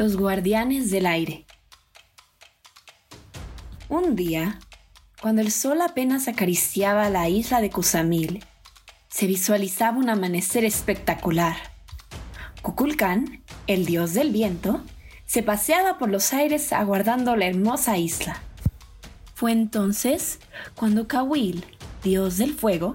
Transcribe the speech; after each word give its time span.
Los 0.00 0.16
guardianes 0.16 0.90
del 0.90 1.04
aire. 1.04 1.44
Un 3.90 4.16
día, 4.16 4.58
cuando 5.20 5.42
el 5.42 5.52
sol 5.52 5.82
apenas 5.82 6.26
acariciaba 6.26 7.10
la 7.10 7.28
isla 7.28 7.60
de 7.60 7.68
Kusamil, 7.68 8.42
se 9.10 9.26
visualizaba 9.26 9.98
un 9.98 10.08
amanecer 10.08 10.64
espectacular. 10.64 11.54
Kukulkan, 12.62 13.44
el 13.66 13.84
dios 13.84 14.14
del 14.14 14.32
viento, 14.32 14.82
se 15.26 15.42
paseaba 15.42 15.98
por 15.98 16.08
los 16.08 16.32
aires 16.32 16.72
aguardando 16.72 17.36
la 17.36 17.44
hermosa 17.44 17.98
isla. 17.98 18.40
Fue 19.34 19.52
entonces 19.52 20.38
cuando 20.76 21.08
Kawil, 21.08 21.62
dios 22.02 22.38
del 22.38 22.54
fuego, 22.54 22.94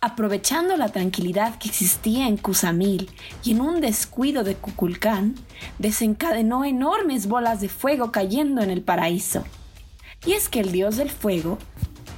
Aprovechando 0.00 0.76
la 0.76 0.88
tranquilidad 0.88 1.58
que 1.58 1.68
existía 1.68 2.28
en 2.28 2.36
Kusamil 2.36 3.10
y 3.44 3.52
en 3.52 3.60
un 3.60 3.80
descuido 3.80 4.44
de 4.44 4.54
Kukulcán, 4.54 5.34
desencadenó 5.78 6.64
enormes 6.64 7.26
bolas 7.26 7.60
de 7.60 7.68
fuego 7.68 8.12
cayendo 8.12 8.62
en 8.62 8.70
el 8.70 8.82
paraíso. 8.82 9.44
Y 10.26 10.32
es 10.32 10.48
que 10.48 10.60
el 10.60 10.72
dios 10.72 10.96
del 10.96 11.10
fuego 11.10 11.58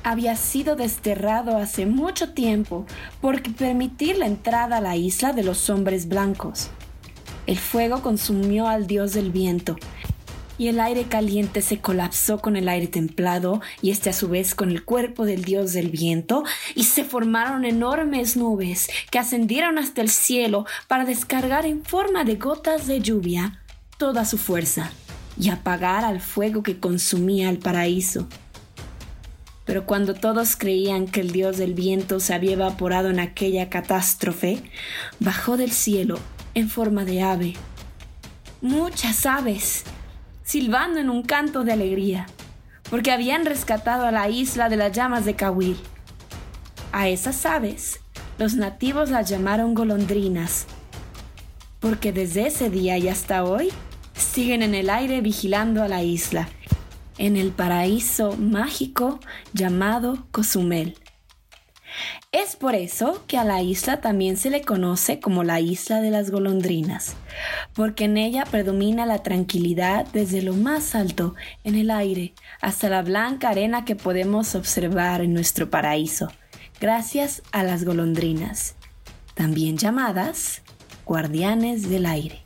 había 0.02 0.36
sido 0.36 0.76
desterrado 0.76 1.56
hace 1.56 1.86
mucho 1.86 2.32
tiempo 2.32 2.86
por 3.20 3.42
permitir 3.54 4.18
la 4.18 4.26
entrada 4.26 4.76
a 4.76 4.80
la 4.80 4.96
isla 4.96 5.32
de 5.32 5.42
los 5.42 5.70
hombres 5.70 6.08
blancos. 6.08 6.68
El 7.46 7.58
fuego 7.58 8.02
consumió 8.02 8.68
al 8.68 8.86
dios 8.86 9.12
del 9.14 9.30
viento 9.30 9.76
y 10.58 10.68
el 10.68 10.80
aire 10.80 11.04
caliente 11.04 11.62
se 11.62 11.80
colapsó 11.80 12.38
con 12.38 12.56
el 12.56 12.68
aire 12.68 12.86
templado 12.86 13.60
y 13.82 13.90
este 13.90 14.10
a 14.10 14.12
su 14.12 14.28
vez 14.28 14.54
con 14.54 14.70
el 14.70 14.84
cuerpo 14.84 15.24
del 15.24 15.44
dios 15.44 15.72
del 15.72 15.90
viento 15.90 16.44
y 16.74 16.84
se 16.84 17.04
formaron 17.04 17.64
enormes 17.64 18.36
nubes 18.36 18.88
que 19.10 19.18
ascendieron 19.18 19.78
hasta 19.78 20.00
el 20.00 20.10
cielo 20.10 20.66
para 20.88 21.04
descargar 21.04 21.66
en 21.66 21.84
forma 21.84 22.24
de 22.24 22.36
gotas 22.36 22.86
de 22.86 23.00
lluvia 23.00 23.62
toda 23.98 24.24
su 24.24 24.38
fuerza 24.38 24.90
y 25.38 25.50
apagar 25.50 26.04
al 26.04 26.20
fuego 26.20 26.62
que 26.62 26.78
consumía 26.78 27.50
el 27.50 27.58
paraíso. 27.58 28.28
Pero 29.64 29.86
cuando 29.86 30.14
todos 30.14 30.56
creían 30.56 31.06
que 31.06 31.20
el 31.20 31.32
dios 31.32 31.56
del 31.56 31.74
viento 31.74 32.20
se 32.20 32.34
había 32.34 32.52
evaporado 32.52 33.08
en 33.08 33.18
aquella 33.18 33.70
catástrofe, 33.70 34.62
bajó 35.20 35.56
del 35.56 35.72
cielo 35.72 36.18
en 36.54 36.68
forma 36.68 37.04
de 37.04 37.22
ave. 37.22 37.54
Muchas 38.60 39.26
aves 39.26 39.84
silbando 40.44 41.00
en 41.00 41.10
un 41.10 41.22
canto 41.22 41.64
de 41.64 41.72
alegría, 41.72 42.26
porque 42.90 43.10
habían 43.10 43.46
rescatado 43.46 44.06
a 44.06 44.12
la 44.12 44.28
isla 44.28 44.68
de 44.68 44.76
las 44.76 44.92
llamas 44.92 45.24
de 45.24 45.34
Kawil. 45.34 45.76
A 46.92 47.08
esas 47.08 47.44
aves, 47.46 48.00
los 48.38 48.54
nativos 48.54 49.10
las 49.10 49.28
llamaron 49.28 49.74
golondrinas, 49.74 50.66
porque 51.80 52.12
desde 52.12 52.46
ese 52.46 52.70
día 52.70 52.98
y 52.98 53.08
hasta 53.08 53.42
hoy 53.44 53.70
siguen 54.14 54.62
en 54.62 54.74
el 54.74 54.90
aire 54.90 55.20
vigilando 55.22 55.82
a 55.82 55.88
la 55.88 56.02
isla, 56.02 56.48
en 57.18 57.36
el 57.36 57.50
paraíso 57.50 58.36
mágico 58.36 59.20
llamado 59.54 60.26
Cozumel. 60.30 60.98
Es 62.32 62.56
por 62.56 62.74
eso 62.74 63.22
que 63.26 63.38
a 63.38 63.44
la 63.44 63.62
isla 63.62 64.00
también 64.00 64.36
se 64.36 64.50
le 64.50 64.62
conoce 64.62 65.20
como 65.20 65.44
la 65.44 65.60
isla 65.60 66.00
de 66.00 66.10
las 66.10 66.30
golondrinas, 66.30 67.14
porque 67.74 68.04
en 68.04 68.16
ella 68.16 68.44
predomina 68.44 69.06
la 69.06 69.22
tranquilidad 69.22 70.06
desde 70.12 70.42
lo 70.42 70.54
más 70.54 70.94
alto 70.94 71.34
en 71.62 71.76
el 71.76 71.90
aire 71.90 72.34
hasta 72.60 72.88
la 72.88 73.02
blanca 73.02 73.50
arena 73.50 73.84
que 73.84 73.96
podemos 73.96 74.54
observar 74.54 75.20
en 75.20 75.32
nuestro 75.32 75.70
paraíso, 75.70 76.32
gracias 76.80 77.42
a 77.52 77.62
las 77.62 77.84
golondrinas, 77.84 78.74
también 79.34 79.78
llamadas 79.78 80.62
guardianes 81.04 81.88
del 81.88 82.06
aire. 82.06 82.42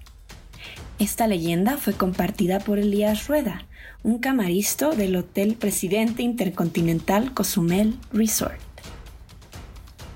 Esta 0.98 1.26
leyenda 1.26 1.76
fue 1.76 1.94
compartida 1.94 2.58
por 2.58 2.78
Elías 2.78 3.28
Rueda, 3.28 3.66
un 4.02 4.18
camaristo 4.18 4.90
del 4.94 5.16
Hotel 5.16 5.54
Presidente 5.54 6.22
Intercontinental 6.22 7.32
Cozumel 7.34 7.96
Resort. 8.12 8.67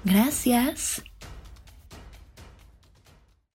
Gracias. 0.04 1.02